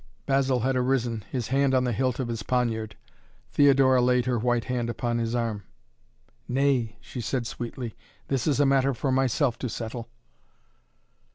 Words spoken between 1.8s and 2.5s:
the hilt of his